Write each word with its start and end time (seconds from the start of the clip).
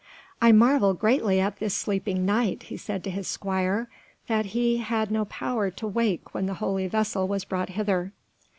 "I 0.41 0.51
marvel 0.51 0.95
greatly 0.95 1.39
at 1.39 1.59
this 1.59 1.75
sleeping 1.75 2.25
Knight," 2.25 2.63
he 2.63 2.75
said 2.75 3.03
to 3.03 3.11
his 3.11 3.27
squire, 3.27 3.87
"that 4.25 4.47
he 4.47 4.77
had 4.77 5.11
no 5.11 5.25
power 5.25 5.69
to 5.69 5.87
wake 5.87 6.33
when 6.33 6.47
the 6.47 6.55
Holy 6.55 6.87
Vessel 6.87 7.27
was 7.27 7.45
brought 7.45 7.69
hither." 7.69 8.11